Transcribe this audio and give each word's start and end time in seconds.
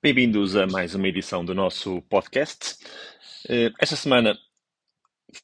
Bem-vindos 0.00 0.54
a 0.54 0.64
mais 0.64 0.94
uma 0.94 1.08
edição 1.08 1.44
do 1.44 1.52
nosso 1.52 2.00
podcast. 2.02 2.76
Eh, 3.48 3.72
esta 3.80 3.96
semana 3.96 4.38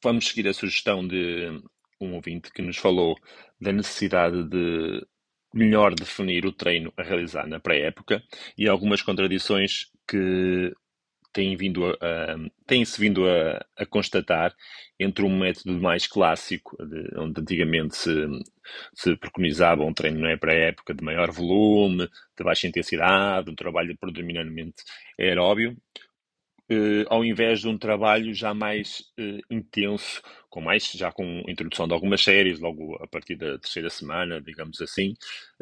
vamos 0.01 0.29
seguir 0.29 0.47
a 0.47 0.53
sugestão 0.53 1.05
de 1.05 1.61
um 1.99 2.13
ouvinte 2.13 2.49
que 2.53 2.61
nos 2.61 2.77
falou 2.77 3.17
da 3.59 3.73
necessidade 3.73 4.47
de 4.47 5.05
melhor 5.53 5.93
definir 5.93 6.45
o 6.45 6.53
treino 6.53 6.93
a 6.95 7.03
realizar 7.03 7.45
na 7.45 7.59
pré-época 7.59 8.23
e 8.57 8.65
algumas 8.69 9.01
contradições 9.01 9.91
que 10.07 10.73
têm 11.35 11.57
vindo 11.57 11.85
a, 11.85 11.91
a 11.91 12.37
têm-se 12.65 12.99
vindo 12.99 13.29
a, 13.29 13.63
a, 13.77 13.85
constatar 13.85 14.55
entre 14.97 15.25
um 15.25 15.37
método 15.37 15.73
mais 15.81 16.07
clássico, 16.07 16.77
de, 16.83 17.19
onde 17.19 17.41
antigamente 17.41 17.97
se, 17.97 18.25
se 18.93 19.17
preconizava 19.17 19.83
um 19.83 19.93
treino 19.93 20.21
não 20.21 20.29
é, 20.29 20.37
para 20.37 20.53
época 20.53 20.93
de 20.93 21.03
maior 21.03 21.29
volume, 21.31 22.09
de 22.37 22.43
baixa 22.43 22.67
intensidade, 22.67 23.51
um 23.51 23.55
trabalho 23.55 23.97
predominantemente 23.97 24.81
aeróbio, 25.19 25.75
eh, 26.69 27.05
ao 27.07 27.23
invés 27.23 27.61
de 27.61 27.67
um 27.67 27.77
trabalho 27.77 28.33
já 28.33 28.53
mais 28.53 29.03
eh, 29.19 29.39
intenso, 29.49 30.21
com 30.49 30.61
mais 30.61 30.85
já 30.91 31.11
com 31.11 31.43
introdução 31.47 31.87
de 31.87 31.93
algumas 31.93 32.23
séries, 32.23 32.59
logo 32.59 32.95
a 33.03 33.07
partir 33.07 33.35
da 33.35 33.57
terceira 33.59 33.89
semana, 33.89 34.41
digamos 34.41 34.81
assim, 34.81 35.13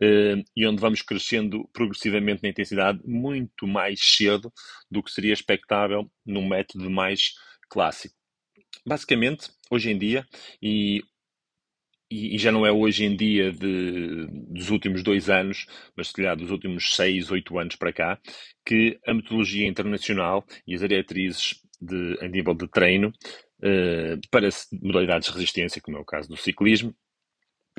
eh, 0.02 0.44
e 0.56 0.66
onde 0.66 0.80
vamos 0.82 1.02
crescendo 1.02 1.68
progressivamente 1.74 2.44
na 2.44 2.50
intensidade 2.50 3.00
muito 3.06 3.68
mais 3.68 4.00
cedo 4.02 4.52
do 4.90 5.04
que 5.04 5.12
seria 5.12 5.34
expectável 5.34 6.10
num 6.26 6.48
método 6.48 6.90
mais 6.90 7.34
clássico. 7.70 8.16
Basicamente, 8.86 9.50
hoje 9.70 9.92
em 9.92 9.98
dia, 9.98 10.26
e 10.62 11.02
e, 12.10 12.38
já 12.38 12.52
não 12.52 12.66
é 12.66 12.72
hoje 12.72 13.06
em 13.06 13.16
dia 13.16 13.52
de, 13.52 14.28
dos 14.50 14.70
últimos 14.70 15.04
dois 15.04 15.30
anos, 15.30 15.66
mas 15.96 16.08
se 16.08 16.14
calhar 16.14 16.36
dos 16.36 16.52
últimos 16.52 16.96
seis, 16.96 17.32
oito 17.32 17.58
anos 17.58 17.76
para 17.76 17.94
cá, 17.94 18.20
que 18.66 19.00
a 19.06 19.14
metodologia 19.14 19.68
internacional 19.68 20.46
e 20.68 20.76
as 20.76 20.82
diretrizes 20.82 21.56
de, 21.82 22.18
a 22.22 22.28
nível 22.28 22.54
de 22.54 22.68
treino 22.68 23.10
uh, 23.10 24.20
para 24.30 24.50
modalidades 24.82 25.28
de 25.28 25.34
resistência, 25.34 25.82
como 25.82 25.98
é 25.98 26.00
o 26.00 26.06
caso 26.06 26.30
do 26.30 26.38
ciclismo, 26.38 26.96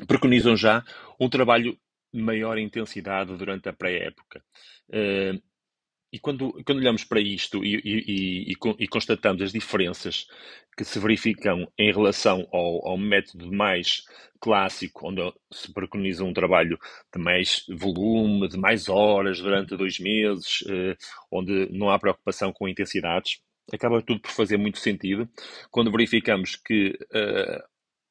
preconizam 0.07 0.55
já 0.55 0.83
um 1.19 1.29
trabalho 1.29 1.77
de 2.13 2.21
maior 2.21 2.57
intensidade 2.57 3.35
durante 3.37 3.69
a 3.69 3.73
pré-época. 3.73 4.43
Uh, 4.89 5.41
e 6.15 6.19
quando, 6.19 6.53
quando 6.63 6.77
olhamos 6.77 7.03
para 7.03 7.19
isto 7.19 7.61
e, 7.61 7.75
e, 7.75 8.51
e, 8.53 8.55
e, 8.79 8.87
constatamos 8.87 9.41
as 9.41 9.51
diferenças 9.51 10.25
que 10.77 10.85
se 10.85 10.97
verificam 10.97 11.69
em 11.77 11.91
relação 11.91 12.47
ao, 12.53 12.87
ao, 12.87 12.97
método 12.97 13.51
mais 13.51 14.01
clássico, 14.39 15.09
onde 15.09 15.21
se 15.51 15.73
preconiza 15.73 16.23
um 16.23 16.31
trabalho 16.31 16.79
de 17.13 17.21
mais 17.21 17.65
volume, 17.69 18.47
de 18.47 18.57
mais 18.57 18.87
horas 18.87 19.41
durante 19.41 19.75
dois 19.75 19.99
meses, 19.99 20.63
eh, 20.69 20.95
onde 21.29 21.67
não 21.73 21.89
há 21.89 21.99
preocupação 21.99 22.53
com 22.53 22.69
intensidades, 22.69 23.41
acaba 23.73 24.01
tudo 24.01 24.21
por 24.21 24.31
fazer 24.31 24.55
muito 24.55 24.79
sentido 24.79 25.27
quando 25.69 25.91
verificamos 25.91 26.55
que 26.55 26.97
eh, 27.13 27.61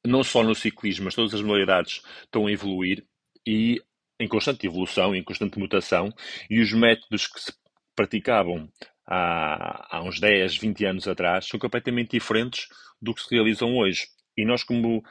não 0.06 0.22
só 0.22 0.42
no 0.42 0.54
ciclismo, 0.54 1.06
mas 1.06 1.14
todas 1.14 1.32
as 1.32 1.40
modalidades 1.40 2.02
estão 2.22 2.48
a 2.48 2.52
evoluir 2.52 3.02
e 3.46 3.80
em 4.20 4.28
constante 4.28 4.66
evolução, 4.66 5.14
em 5.14 5.24
constante 5.24 5.58
mutação, 5.58 6.12
e 6.50 6.60
os 6.60 6.72
métodos 6.72 7.26
que 7.26 7.40
se 7.40 7.52
praticavam 7.94 8.68
há, 9.06 9.96
há 9.96 10.02
uns 10.02 10.20
10, 10.20 10.56
20 10.58 10.84
anos 10.84 11.08
atrás 11.08 11.46
são 11.46 11.58
completamente 11.58 12.12
diferentes 12.12 12.66
do 13.00 13.14
que 13.14 13.22
se 13.22 13.34
realizam 13.34 13.76
hoje. 13.76 14.06
E 14.36 14.44
nós, 14.44 14.62
como 14.62 15.02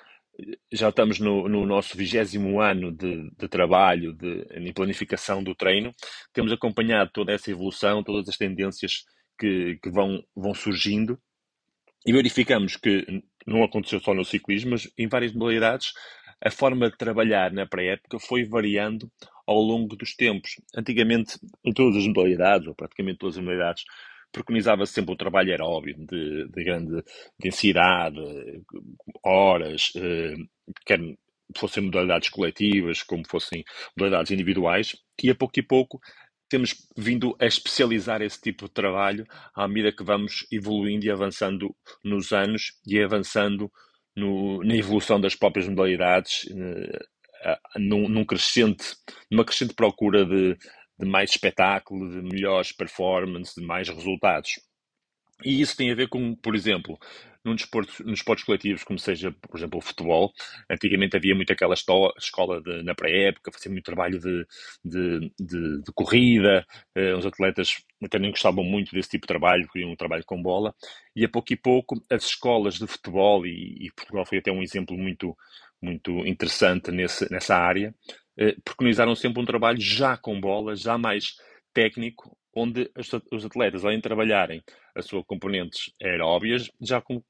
já 0.71 0.89
estamos 0.89 1.19
no, 1.19 1.47
no 1.47 1.65
nosso 1.65 1.95
vigésimo 1.95 2.59
ano 2.59 2.91
de, 2.91 3.29
de 3.37 3.47
trabalho, 3.47 4.13
de, 4.13 4.45
de, 4.45 4.73
planificação 4.73 5.43
do 5.43 5.53
treino, 5.53 5.93
temos 6.33 6.51
acompanhado 6.51 7.11
toda 7.13 7.31
essa 7.31 7.51
evolução, 7.51 8.03
todas 8.03 8.27
as 8.27 8.37
tendências 8.37 9.03
que, 9.37 9.77
que 9.81 9.89
vão, 9.91 10.23
vão 10.35 10.53
surgindo 10.53 11.19
e 12.05 12.11
verificamos 12.11 12.75
que 12.75 13.23
não 13.45 13.63
aconteceu 13.63 13.99
só 13.99 14.13
no 14.13 14.25
ciclismo, 14.25 14.71
mas 14.71 14.91
em 14.97 15.07
várias 15.07 15.33
modalidades, 15.33 15.93
a 16.43 16.51
forma 16.51 16.89
de 16.89 16.97
trabalhar 16.97 17.51
na 17.51 17.65
pré-época 17.65 18.19
foi 18.19 18.43
variando 18.43 19.09
ao 19.47 19.59
longo 19.59 19.95
dos 19.95 20.13
tempos. 20.15 20.59
Antigamente, 20.75 21.39
em 21.63 21.71
todas 21.73 21.97
as 21.97 22.07
modalidades, 22.07 22.67
ou 22.67 22.75
praticamente 22.75 23.19
todas 23.19 23.37
as 23.37 23.43
modalidades, 23.43 23.83
preconizava-se 24.31 24.93
sempre 24.93 25.13
o 25.13 25.17
trabalho 25.17 25.51
aeróbio 25.51 25.95
de, 25.95 26.47
de 26.49 26.63
grande 26.63 27.03
densidade, 27.39 28.19
horas, 29.23 29.93
eh, 29.95 30.35
quer 30.85 30.99
fossem 31.55 31.83
modalidades 31.83 32.29
coletivas, 32.29 33.03
como 33.03 33.23
fossem 33.27 33.63
modalidades 33.95 34.31
individuais, 34.31 34.95
e 35.21 35.29
a 35.29 35.35
pouco 35.35 35.59
e 35.59 35.63
pouco 35.63 35.99
temos 36.49 36.75
vindo 36.97 37.35
a 37.39 37.45
especializar 37.45 38.21
esse 38.21 38.39
tipo 38.41 38.65
de 38.65 38.71
trabalho 38.71 39.25
à 39.55 39.67
medida 39.67 39.95
que 39.95 40.03
vamos 40.03 40.45
evoluindo 40.51 41.05
e 41.05 41.11
avançando 41.11 41.75
nos 42.03 42.31
anos 42.31 42.79
e 42.85 43.01
avançando 43.01 43.71
no, 44.15 44.63
na 44.63 44.75
evolução 44.75 45.19
das 45.19 45.35
próprias 45.35 45.67
modalidades, 45.67 46.45
eh, 46.55 47.07
num, 47.77 48.07
num 48.07 48.25
crescente, 48.25 48.95
numa 49.29 49.43
crescente 49.43 49.73
procura 49.73 50.25
de, 50.25 50.55
de 50.99 51.05
mais 51.05 51.31
espetáculo, 51.31 52.09
de 52.09 52.21
melhores 52.21 52.71
performances, 52.71 53.55
de 53.55 53.65
mais 53.65 53.89
resultados. 53.89 54.59
E 55.43 55.61
isso 55.61 55.75
tem 55.75 55.91
a 55.91 55.95
ver 55.95 56.07
com, 56.07 56.35
por 56.35 56.55
exemplo, 56.55 56.97
num 57.43 57.55
desporto, 57.55 58.03
nos 58.05 58.19
esportes 58.19 58.45
coletivos, 58.45 58.83
como 58.83 58.97
seja, 58.97 59.31
por 59.31 59.57
exemplo, 59.57 59.77
o 59.77 59.81
futebol, 59.81 60.31
antigamente 60.69 61.17
havia 61.17 61.35
muito 61.35 61.51
aquela 61.51 61.73
escola 61.73 62.61
de, 62.61 62.83
na 62.83 62.95
pré-época, 62.95 63.51
fazia 63.51 63.71
muito 63.71 63.83
trabalho 63.83 64.19
de, 64.19 64.45
de, 64.83 65.31
de, 65.39 65.81
de 65.81 65.91
corrida, 65.93 66.65
eh, 66.95 67.13
os 67.13 67.25
atletas 67.25 67.83
nem 68.19 68.31
gostavam 68.31 68.63
muito 68.63 68.93
desse 68.93 69.09
tipo 69.09 69.23
de 69.23 69.27
trabalho, 69.27 69.67
queriam 69.69 69.91
um 69.91 69.95
trabalho 69.95 70.23
com 70.25 70.41
bola, 70.41 70.73
e 71.15 71.25
a 71.25 71.29
pouco 71.29 71.51
e 71.51 71.57
pouco 71.57 72.01
as 72.09 72.23
escolas 72.25 72.75
de 72.75 72.87
futebol, 72.87 73.45
e, 73.45 73.87
e 73.87 73.91
Portugal 73.91 74.25
foi 74.25 74.37
até 74.37 74.51
um 74.51 74.63
exemplo 74.63 74.97
muito, 74.97 75.35
muito 75.81 76.25
interessante 76.25 76.91
nesse, 76.91 77.29
nessa 77.31 77.57
área, 77.57 77.93
eh, 78.37 78.55
preconizaram 78.63 79.15
sempre 79.15 79.41
um 79.41 79.45
trabalho 79.45 79.81
já 79.81 80.15
com 80.15 80.39
bola, 80.39 80.75
já 80.75 80.97
mais 80.97 81.35
técnico, 81.73 82.37
onde 82.55 82.89
os 83.31 83.45
atletas, 83.45 83.83
além 83.83 83.97
de 83.97 84.03
trabalharem 84.03 84.63
as 84.95 85.05
suas 85.05 85.25
componentes 85.25 85.91
aeróbias, 86.01 86.69
já 86.81 87.01
com, 87.01 87.23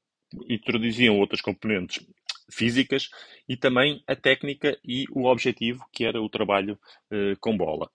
introduziam 0.48 1.18
outras 1.18 1.40
componentes 1.40 2.04
físicas 2.50 3.08
e 3.48 3.56
também 3.56 4.02
a 4.06 4.14
técnica 4.14 4.78
e 4.84 5.04
o 5.10 5.26
objetivo, 5.26 5.84
que 5.92 6.04
era 6.04 6.20
o 6.20 6.28
trabalho 6.28 6.78
eh, 7.10 7.34
com 7.40 7.56
bola. 7.56 7.90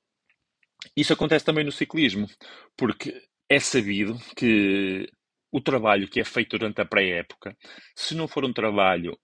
Isso 0.95 1.13
acontece 1.13 1.45
também 1.45 1.63
no 1.63 1.71
ciclismo, 1.71 2.27
porque 2.75 3.21
é 3.47 3.59
sabido 3.59 4.17
que 4.35 5.09
o 5.51 5.61
trabalho 5.61 6.07
que 6.07 6.19
é 6.19 6.23
feito 6.23 6.57
durante 6.57 6.81
a 6.81 6.85
pré-época, 6.85 7.57
se 7.95 8.15
não 8.15 8.27
for 8.27 8.45
um 8.45 8.53
trabalho 8.53 9.17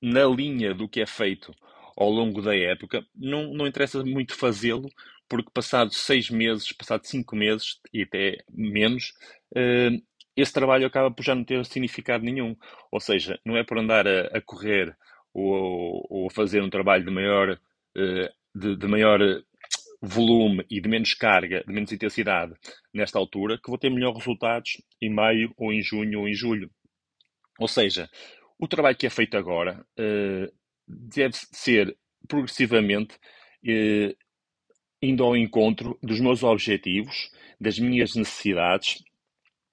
na 0.00 0.24
linha 0.24 0.74
do 0.74 0.88
que 0.88 1.00
é 1.00 1.06
feito 1.06 1.52
ao 1.96 2.10
longo 2.10 2.40
da 2.40 2.56
época, 2.56 3.04
não, 3.14 3.52
não 3.52 3.66
interessa 3.66 4.04
muito 4.04 4.34
fazê-lo, 4.34 4.88
porque 5.28 5.50
passados 5.52 5.96
seis 5.98 6.30
meses, 6.30 6.72
passados 6.72 7.08
cinco 7.08 7.36
meses 7.36 7.80
e 7.92 8.02
até 8.02 8.38
menos, 8.50 9.12
uh, 9.52 10.02
esse 10.36 10.52
trabalho 10.52 10.86
acaba 10.86 11.10
por 11.10 11.22
já 11.22 11.34
não 11.34 11.44
ter 11.44 11.64
significado 11.66 12.24
nenhum. 12.24 12.56
Ou 12.90 13.00
seja, 13.00 13.38
não 13.44 13.56
é 13.56 13.64
por 13.64 13.78
andar 13.78 14.06
a, 14.06 14.40
correr 14.40 14.96
ou, 15.34 16.28
a 16.28 16.30
fazer 16.30 16.62
um 16.62 16.70
trabalho 16.70 17.04
de 17.04 17.10
maior, 17.10 17.50
uh, 17.52 18.28
de, 18.54 18.76
de 18.76 18.86
maior 18.86 19.20
volume 20.00 20.64
e 20.70 20.80
de 20.80 20.88
menos 20.88 21.12
carga, 21.14 21.64
de 21.66 21.72
menos 21.72 21.90
intensidade 21.90 22.54
nesta 22.94 23.18
altura, 23.18 23.58
que 23.58 23.68
vou 23.68 23.78
ter 23.78 23.90
melhores 23.90 24.18
resultados 24.18 24.80
em 25.02 25.10
maio 25.10 25.52
ou 25.56 25.72
em 25.72 25.82
junho 25.82 26.20
ou 26.20 26.28
em 26.28 26.34
julho. 26.34 26.70
Ou 27.58 27.66
seja, 27.66 28.08
o 28.58 28.68
trabalho 28.68 28.96
que 28.96 29.06
é 29.06 29.10
feito 29.10 29.36
agora 29.36 29.84
uh, 29.98 30.52
deve 30.86 31.34
ser 31.34 31.96
progressivamente 32.28 33.18
indo 35.02 35.24
ao 35.24 35.36
encontro 35.36 35.98
dos 36.02 36.20
meus 36.20 36.42
objetivos, 36.42 37.30
das 37.60 37.78
minhas 37.78 38.14
necessidades 38.14 39.02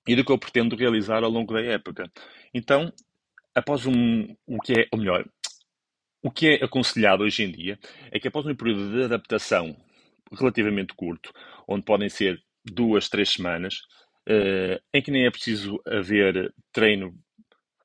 e 0.08 0.16
do 0.16 0.24
que 0.24 0.32
eu 0.32 0.38
pretendo 0.38 0.76
realizar 0.76 1.24
ao 1.24 1.30
longo 1.30 1.54
da 1.54 1.62
época. 1.62 2.12
Então, 2.54 2.92
após 3.54 3.86
um, 3.86 4.36
o 4.46 4.60
que 4.60 4.74
é, 4.74 4.88
ou 4.92 5.00
melhor, 5.00 5.26
o 6.22 6.32
que 6.32 6.48
é 6.50 6.64
aconselhado 6.64 7.24
hoje 7.24 7.44
em 7.44 7.52
dia 7.52 7.80
é 8.12 8.20
que 8.20 8.28
após 8.28 8.46
um 8.46 8.56
período 8.56 8.92
de 8.92 9.04
adaptação 9.04 9.76
relativamente 10.32 10.94
curto, 10.96 11.32
onde 11.68 11.86
podem 11.86 12.10
ser 12.10 12.42
duas, 12.64 13.10
três 13.10 13.30
semanas, 13.30 13.76
uh, 14.28 14.82
em 14.94 15.02
que 15.02 15.12
nem 15.12 15.26
é 15.26 15.32
preciso 15.32 15.80
haver 15.86 16.54
treino 16.72 17.14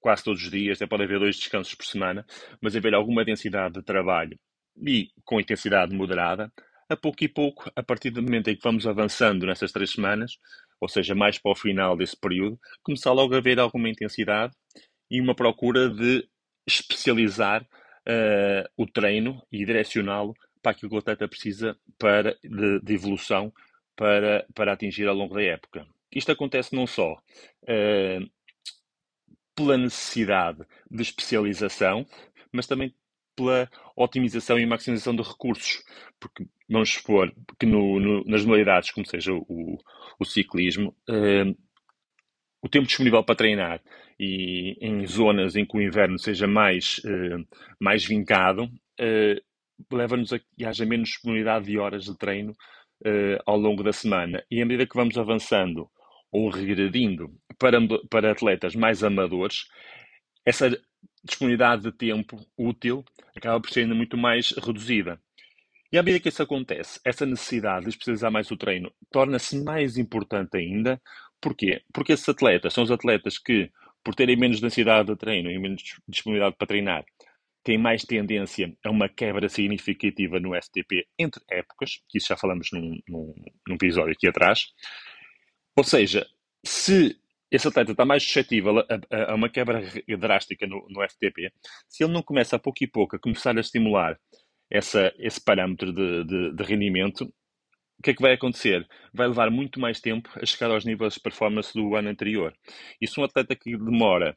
quase 0.00 0.24
todos 0.24 0.42
os 0.42 0.50
dias, 0.50 0.78
até 0.78 0.86
pode 0.86 1.04
haver 1.04 1.18
dois 1.18 1.36
descansos 1.36 1.74
por 1.74 1.84
semana, 1.84 2.24
mas 2.60 2.74
haver 2.74 2.94
alguma 2.94 3.24
densidade 3.24 3.74
de 3.74 3.82
trabalho 3.82 4.38
e 4.86 5.08
com 5.24 5.38
intensidade 5.38 5.94
moderada, 5.94 6.50
a 6.90 6.96
pouco 6.96 7.22
e 7.22 7.28
pouco, 7.28 7.70
a 7.76 7.82
partir 7.82 8.10
do 8.10 8.20
momento 8.20 8.48
em 8.48 8.56
que 8.56 8.62
vamos 8.62 8.86
avançando 8.86 9.46
nessas 9.46 9.70
três 9.70 9.92
semanas, 9.92 10.38
ou 10.80 10.88
seja, 10.88 11.14
mais 11.14 11.38
para 11.38 11.52
o 11.52 11.54
final 11.54 11.96
desse 11.96 12.16
período, 12.16 12.58
começar 12.82 13.12
logo 13.12 13.34
a 13.34 13.38
haver 13.38 13.60
alguma 13.60 13.88
intensidade 13.88 14.52
e 15.08 15.20
uma 15.20 15.34
procura 15.34 15.88
de 15.88 16.28
especializar 16.66 17.62
uh, 17.62 18.68
o 18.76 18.86
treino 18.86 19.40
e 19.52 19.64
direcioná-lo 19.64 20.34
para 20.60 20.72
aquilo 20.72 20.90
que 20.90 20.96
o 20.96 20.98
atleta 20.98 21.28
precisa 21.28 21.76
para, 21.96 22.36
de, 22.42 22.80
de 22.80 22.94
evolução 22.94 23.52
para, 23.96 24.44
para 24.52 24.72
atingir 24.72 25.06
ao 25.06 25.14
longo 25.14 25.34
da 25.34 25.42
época. 25.42 25.86
Isto 26.12 26.32
acontece 26.32 26.74
não 26.74 26.88
só 26.88 27.12
uh, 27.14 28.30
pela 29.54 29.78
necessidade 29.78 30.64
de 30.90 31.02
especialização, 31.02 32.04
mas 32.52 32.66
também 32.66 32.92
pela 33.40 33.70
otimização 33.96 34.58
e 34.58 34.66
maximização 34.66 35.16
de 35.16 35.22
recursos. 35.22 35.82
Porque 36.18 36.46
vamos 36.68 36.90
supor 36.90 37.32
que 37.58 37.66
no, 37.66 37.98
no, 37.98 38.24
nas 38.24 38.44
modalidades, 38.44 38.90
como 38.90 39.06
seja 39.06 39.32
o, 39.32 39.78
o 40.18 40.24
ciclismo, 40.24 40.94
uh, 41.08 41.56
o 42.62 42.68
tempo 42.68 42.86
disponível 42.86 43.24
para 43.24 43.34
treinar 43.34 43.80
e 44.18 44.76
em 44.80 45.06
zonas 45.06 45.56
em 45.56 45.64
que 45.64 45.76
o 45.76 45.82
inverno 45.82 46.18
seja 46.18 46.46
mais, 46.46 46.98
uh, 46.98 47.46
mais 47.80 48.04
vincado, 48.04 48.64
uh, 48.64 49.96
leva-nos 49.96 50.32
a 50.32 50.38
que 50.38 50.64
haja 50.64 50.84
menos 50.84 51.08
disponibilidade 51.08 51.64
de 51.66 51.78
horas 51.78 52.04
de 52.04 52.16
treino 52.18 52.52
uh, 52.52 53.42
ao 53.46 53.56
longo 53.56 53.82
da 53.82 53.92
semana. 53.92 54.44
E 54.50 54.60
à 54.60 54.66
medida 54.66 54.86
que 54.86 54.96
vamos 54.96 55.16
avançando 55.16 55.88
ou 56.30 56.50
regredindo 56.50 57.30
para, 57.58 57.78
para 58.08 58.32
atletas 58.32 58.76
mais 58.76 59.02
amadores, 59.02 59.64
essa 60.44 60.70
disponibilidade 61.24 61.82
de 61.82 61.92
tempo 61.92 62.44
útil 62.56 63.04
acaba 63.36 63.60
por 63.60 63.70
ser 63.70 63.80
ainda 63.80 63.94
muito 63.94 64.16
mais 64.16 64.52
reduzida. 64.52 65.20
E 65.92 65.98
à 65.98 66.02
medida 66.02 66.22
que 66.22 66.28
isso 66.28 66.42
acontece, 66.42 67.00
essa 67.04 67.26
necessidade 67.26 67.84
de 67.84 67.90
especializar 67.90 68.30
mais 68.30 68.50
o 68.50 68.56
treino 68.56 68.92
torna-se 69.10 69.62
mais 69.62 69.98
importante 69.98 70.56
ainda. 70.56 71.00
Porquê? 71.40 71.82
Porque 71.92 72.12
esses 72.12 72.28
atletas 72.28 72.72
são 72.72 72.84
os 72.84 72.90
atletas 72.90 73.38
que 73.38 73.70
por 74.02 74.14
terem 74.14 74.36
menos 74.36 74.60
densidade 74.60 75.08
de 75.08 75.16
treino 75.16 75.50
e 75.50 75.58
menos 75.58 75.82
disponibilidade 76.08 76.56
para 76.56 76.66
treinar, 76.66 77.04
têm 77.62 77.76
mais 77.76 78.04
tendência 78.04 78.74
a 78.84 78.90
uma 78.90 79.08
quebra 79.08 79.48
significativa 79.48 80.40
no 80.40 80.54
FTP 80.54 81.06
entre 81.18 81.42
épocas, 81.50 82.02
que 82.08 82.18
isso 82.18 82.28
já 82.28 82.36
falamos 82.36 82.68
num, 82.72 82.98
num, 83.08 83.34
num 83.68 83.74
episódio 83.74 84.12
aqui 84.12 84.26
atrás. 84.26 84.68
Ou 85.76 85.84
seja, 85.84 86.26
se 86.64 87.19
esse 87.50 87.68
atleta 87.68 87.92
está 87.92 88.04
mais 88.04 88.22
suscetível 88.22 88.78
a, 88.78 88.84
a, 89.10 89.32
a 89.32 89.34
uma 89.34 89.48
quebra 89.48 89.82
drástica 90.18 90.66
no, 90.66 90.86
no, 90.88 91.02
FTP, 91.08 91.52
se 91.88 92.04
ele 92.04 92.12
não 92.12 92.22
começa 92.22 92.56
a 92.56 92.58
pouco 92.58 92.82
e 92.82 92.86
pouco 92.86 93.16
a 93.16 93.18
começar 93.18 93.56
a 93.56 93.60
estimular 93.60 94.18
essa, 94.70 95.12
esse 95.18 95.40
parâmetro 95.42 95.92
de, 95.92 96.24
de, 96.24 96.52
de 96.54 96.62
rendimento, 96.62 97.24
o 97.98 98.02
que 98.02 98.10
é 98.10 98.14
que 98.14 98.22
vai 98.22 98.32
acontecer? 98.32 98.86
Vai 99.12 99.28
levar 99.28 99.50
muito 99.50 99.78
mais 99.78 100.00
tempo 100.00 100.30
a 100.40 100.46
chegar 100.46 100.70
aos 100.70 100.84
níveis 100.84 101.14
de 101.14 101.20
performance 101.20 101.74
do 101.74 101.94
ano 101.94 102.08
anterior. 102.08 102.54
E 103.00 103.06
se 103.06 103.20
um 103.20 103.24
atleta 103.24 103.54
que 103.54 103.76
demora 103.76 104.34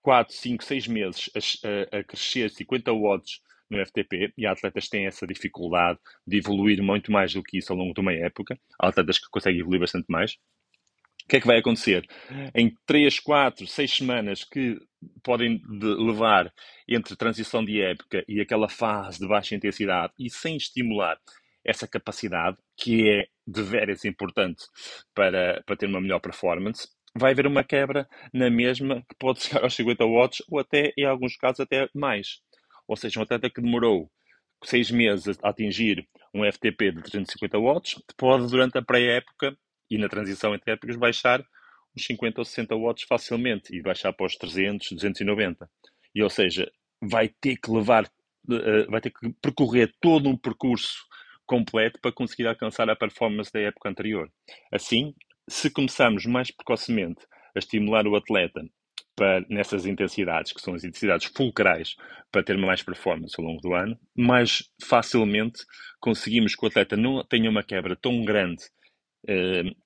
4, 0.00 0.34
5, 0.34 0.64
6 0.64 0.86
meses 0.88 1.30
a, 1.34 1.96
a, 1.96 2.00
a 2.00 2.04
crescer 2.04 2.50
50 2.50 2.92
watts 2.92 3.40
no 3.70 3.84
FTP, 3.84 4.32
e 4.38 4.46
há 4.46 4.52
atletas 4.52 4.84
que 4.84 4.90
têm 4.90 5.06
essa 5.06 5.26
dificuldade 5.26 5.98
de 6.26 6.38
evoluir 6.38 6.82
muito 6.82 7.10
mais 7.10 7.32
do 7.32 7.42
que 7.42 7.58
isso 7.58 7.72
ao 7.72 7.78
longo 7.78 7.94
de 7.94 8.00
uma 8.00 8.12
época, 8.12 8.58
há 8.78 8.88
atletas 8.88 9.18
que 9.18 9.28
conseguem 9.30 9.60
evoluir 9.60 9.80
bastante 9.80 10.06
mais. 10.08 10.36
O 11.24 11.28
que 11.28 11.36
é 11.36 11.40
que 11.40 11.46
vai 11.46 11.58
acontecer? 11.58 12.06
Em 12.54 12.76
3, 12.86 13.18
4, 13.18 13.66
6 13.66 13.90
semanas 13.90 14.44
que 14.44 14.78
podem 15.22 15.60
levar 15.68 16.52
entre 16.86 17.16
transição 17.16 17.64
de 17.64 17.80
época 17.80 18.22
e 18.28 18.40
aquela 18.40 18.68
fase 18.68 19.18
de 19.18 19.26
baixa 19.26 19.54
intensidade 19.54 20.12
e 20.18 20.28
sem 20.28 20.56
estimular 20.56 21.18
essa 21.64 21.88
capacidade, 21.88 22.58
que 22.76 23.08
é 23.08 23.26
de 23.46 23.62
veras 23.62 24.04
importante 24.04 24.64
para, 25.14 25.62
para 25.64 25.76
ter 25.76 25.86
uma 25.86 26.00
melhor 26.00 26.20
performance, 26.20 26.88
vai 27.16 27.32
haver 27.32 27.46
uma 27.46 27.64
quebra 27.64 28.06
na 28.32 28.50
mesma 28.50 29.02
que 29.08 29.16
pode 29.18 29.40
chegar 29.44 29.62
aos 29.62 29.74
50 29.74 30.04
watts 30.04 30.42
ou 30.50 30.58
até, 30.58 30.92
em 30.96 31.06
alguns 31.06 31.36
casos, 31.36 31.60
até 31.60 31.88
mais. 31.94 32.40
Ou 32.86 32.96
seja, 32.96 33.18
um 33.18 33.22
atleta 33.22 33.48
que 33.48 33.62
demorou 33.62 34.10
seis 34.62 34.90
meses 34.90 35.38
a 35.42 35.48
atingir 35.48 36.06
um 36.34 36.44
FTP 36.44 36.92
de 36.92 37.02
350 37.02 37.58
watts, 37.58 38.02
pode, 38.16 38.48
durante 38.48 38.76
a 38.76 38.82
pré-época 38.82 39.56
e 39.90 39.98
na 39.98 40.08
transição 40.08 40.54
entre 40.54 40.72
épocas, 40.72 40.96
baixar 40.96 41.44
uns 41.96 42.04
50 42.06 42.40
ou 42.40 42.44
60 42.44 42.76
watts 42.76 43.04
facilmente 43.04 43.74
e 43.74 43.82
baixar 43.82 44.12
para 44.12 44.26
os 44.26 44.36
300, 44.36 44.92
290. 44.92 45.68
E, 46.14 46.22
ou 46.22 46.30
seja, 46.30 46.70
vai 47.00 47.28
ter 47.28 47.56
que 47.56 47.70
levar, 47.70 48.04
uh, 48.04 48.90
vai 48.90 49.00
ter 49.00 49.10
que 49.10 49.32
percorrer 49.40 49.92
todo 50.00 50.28
um 50.28 50.36
percurso 50.36 51.04
completo 51.46 52.00
para 52.00 52.12
conseguir 52.12 52.46
alcançar 52.46 52.88
a 52.88 52.96
performance 52.96 53.52
da 53.52 53.60
época 53.60 53.88
anterior. 53.88 54.30
Assim, 54.72 55.14
se 55.48 55.70
começarmos 55.70 56.24
mais 56.26 56.50
precocemente 56.50 57.26
a 57.54 57.58
estimular 57.58 58.06
o 58.06 58.16
atleta 58.16 58.64
para, 59.14 59.44
nessas 59.48 59.86
intensidades, 59.86 60.52
que 60.52 60.60
são 60.60 60.74
as 60.74 60.82
intensidades 60.82 61.30
fulcrais, 61.34 61.94
para 62.32 62.42
ter 62.42 62.56
mais 62.58 62.82
performance 62.82 63.34
ao 63.38 63.44
longo 63.44 63.60
do 63.60 63.74
ano, 63.74 63.96
mais 64.16 64.64
facilmente 64.82 65.62
conseguimos 66.00 66.56
que 66.56 66.64
o 66.64 66.68
atleta 66.68 66.96
não 66.96 67.24
tenha 67.24 67.48
uma 67.48 67.62
quebra 67.62 67.94
tão 67.94 68.24
grande 68.24 68.64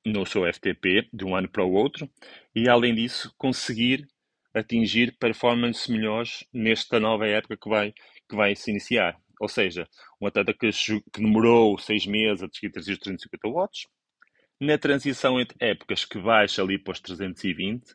no 0.05 0.27
seu 0.27 0.53
FTP 0.53 1.09
de 1.13 1.25
um 1.25 1.37
ano 1.37 1.49
para 1.49 1.65
o 1.65 1.73
outro 1.73 2.11
e, 2.55 2.69
além 2.69 2.95
disso, 2.95 3.33
conseguir 3.39 4.07
atingir 4.55 5.17
performances 5.19 5.87
melhores 5.89 6.45
nesta 6.53 6.99
nova 6.99 7.27
época 7.27 7.57
que 7.57 7.69
vai, 7.69 7.93
que 8.29 8.35
vai 8.35 8.57
se 8.57 8.71
iniciar. 8.71 9.17
Ou 9.41 9.49
seja, 9.49 9.89
um 10.21 10.27
atleta 10.27 10.53
que, 10.53 10.71
que 10.71 11.21
demorou 11.21 11.79
seis 11.79 12.07
meses 12.07 12.43
a 12.43 12.47
atingir 12.47 12.71
350 12.71 13.49
watts, 13.49 13.87
na 14.61 14.77
transição 14.77 15.41
entre 15.41 15.57
épocas 15.61 16.05
que 16.05 16.19
baixa 16.19 16.63
ali 16.63 16.79
para 16.79 16.93
os 16.93 17.01
320, 17.01 17.95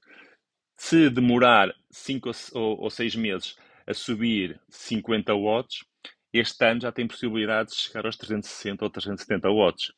se 0.78 1.10
demorar 1.10 1.74
5 1.92 2.31
ou 2.54 2.90
6 2.90 3.16
meses 3.16 3.56
a 3.86 3.94
subir 3.94 4.60
50 4.69 5.34
watts, 5.36 5.84
este 6.31 6.66
ano 6.66 6.81
já 6.81 6.92
tem 6.92 7.07
possibilidade 7.07 7.72
de 7.72 7.75
chegar 7.75 8.06
aos 8.06 8.16
360 8.16 8.86
ou 8.86 8.90
370 8.90 9.50
watts. 9.50 9.94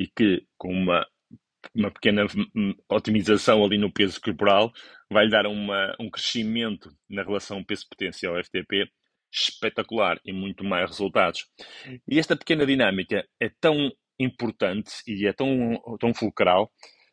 E 0.00 0.06
que, 0.06 0.46
com 0.56 0.72
uma, 0.72 1.06
uma 1.74 1.90
pequena 1.90 2.24
otimização 2.88 3.62
ali 3.62 3.76
no 3.76 3.92
peso 3.92 4.20
corporal, 4.20 4.72
vai 5.10 5.28
dar 5.28 5.46
uma, 5.46 5.94
um 6.00 6.08
crescimento 6.08 6.90
na 7.08 7.22
relação 7.22 7.62
peso-potência 7.62 8.28
ao 8.28 8.42
FTP 8.42 8.88
espetacular 9.32 10.20
e 10.24 10.32
muito 10.32 10.64
mais 10.64 10.88
resultados. 10.90 11.46
E 12.08 12.18
esta 12.18 12.36
pequena 12.36 12.66
dinâmica 12.66 13.26
é 13.40 13.50
tão 13.60 13.92
importante 14.18 14.90
e 15.06 15.26
é 15.26 15.32
tão, 15.32 15.80
tão 15.98 16.12
fulcral 16.12 16.70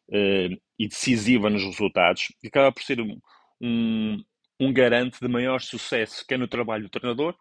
uh, 0.10 0.62
e 0.80 0.88
decisiva 0.88 1.50
nos 1.50 1.64
resultados 1.64 2.28
que 2.42 2.48
acaba 2.48 2.72
por 2.72 2.84
ser 2.84 3.00
um, 3.00 3.20
um, 3.62 4.24
um 4.60 4.74
garante 4.74 5.20
de 5.20 5.28
maior 5.28 5.62
sucesso, 5.62 6.26
quer 6.28 6.38
no 6.38 6.48
trabalho 6.48 6.84
do 6.84 6.90
treinador 6.90 7.36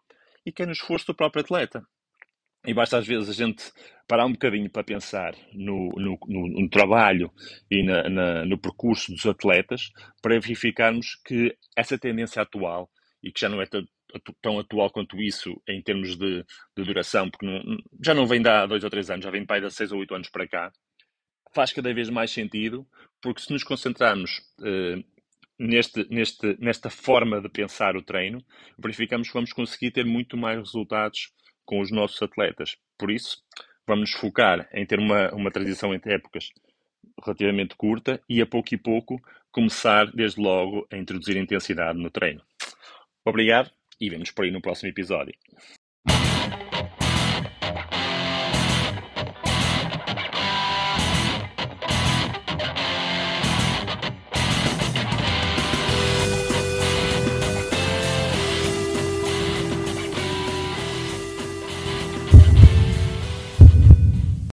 e 0.45 0.51
quer 0.51 0.65
no 0.65 0.73
esforço 0.73 1.07
do 1.07 1.15
próprio 1.15 1.41
atleta. 1.41 1.83
E 2.65 2.73
basta 2.73 2.97
às 2.97 3.07
vezes 3.07 3.29
a 3.29 3.33
gente 3.33 3.71
parar 4.07 4.25
um 4.25 4.31
bocadinho 4.31 4.69
para 4.69 4.83
pensar 4.83 5.35
no, 5.53 5.89
no, 5.95 6.17
no, 6.27 6.47
no 6.61 6.69
trabalho 6.69 7.31
e 7.69 7.83
na, 7.83 8.09
na, 8.09 8.45
no 8.45 8.57
percurso 8.57 9.11
dos 9.11 9.25
atletas 9.25 9.91
para 10.21 10.39
verificarmos 10.39 11.15
que 11.25 11.55
essa 11.75 11.97
tendência 11.97 12.41
atual, 12.41 12.89
e 13.21 13.31
que 13.31 13.39
já 13.39 13.49
não 13.49 13.61
é 13.61 13.65
tão 14.41 14.59
atual 14.59 14.89
quanto 14.89 15.21
isso 15.21 15.61
em 15.67 15.81
termos 15.81 16.15
de, 16.15 16.45
de 16.75 16.83
duração, 16.83 17.29
porque 17.29 17.45
não, 17.45 17.77
já 18.03 18.13
não 18.13 18.25
vem 18.25 18.41
de 18.41 18.49
há 18.49 18.65
dois 18.65 18.83
ou 18.83 18.89
três 18.89 19.09
anos, 19.09 19.25
já 19.25 19.31
vem 19.31 19.45
de 19.45 19.71
seis 19.71 19.91
ou 19.91 19.99
oito 19.99 20.15
anos 20.15 20.29
para 20.29 20.47
cá, 20.47 20.71
faz 21.53 21.73
cada 21.73 21.93
vez 21.93 22.09
mais 22.09 22.31
sentido, 22.31 22.87
porque 23.21 23.41
se 23.41 23.51
nos 23.51 23.63
concentrarmos 23.63 24.39
uh, 24.59 25.03
neste, 25.59 26.07
neste, 26.09 26.55
nesta 26.59 26.89
forma 26.89 27.41
de 27.41 27.49
pensar 27.49 27.95
o 27.95 28.03
treino, 28.03 28.43
verificamos 28.77 29.27
que 29.27 29.33
vamos 29.33 29.51
conseguir 29.51 29.91
ter 29.91 30.05
muito 30.05 30.37
mais 30.37 30.57
resultados 30.57 31.31
com 31.67 31.79
os 31.81 31.91
nossos 31.91 32.19
atletas. 32.23 32.77
Por 32.97 33.11
isso, 33.11 33.43
vamos 33.85 34.09
nos 34.09 34.19
focar 34.19 34.67
em 34.73 34.85
ter 34.85 34.97
uma, 34.97 35.31
uma 35.35 35.51
transição 35.51 35.93
entre 35.93 36.13
épocas 36.13 36.49
relativamente 37.23 37.75
curta 37.75 38.19
e 38.27 38.41
a 38.41 38.45
pouco 38.45 38.73
e 38.73 38.77
pouco 38.77 39.21
começar 39.51 40.11
desde 40.11 40.41
logo 40.41 40.87
a 40.91 40.97
introduzir 40.97 41.37
intensidade 41.37 41.99
no 41.99 42.09
treino. 42.09 42.41
Obrigado 43.25 43.69
e 43.99 44.09
vemos 44.09 44.31
por 44.31 44.45
aí 44.45 44.51
no 44.51 44.61
próximo 44.61 44.89
episódio. 44.89 45.35